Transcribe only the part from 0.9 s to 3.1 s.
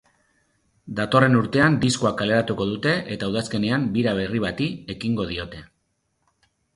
Datorren urtean diskoa kaleratuko dute